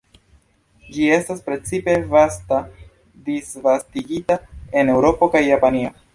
[0.95, 2.59] Ĝi estas precipe vasta
[3.29, 4.41] disvastigita
[4.83, 5.97] en Eŭropo kaj Japanio.